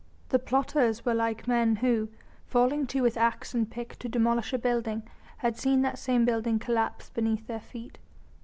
[0.29, 2.09] The plotters were like men who,
[2.47, 6.57] falling to with axe and pick to demolish a building, had seen that same building
[6.57, 7.99] collapse beneath their feet.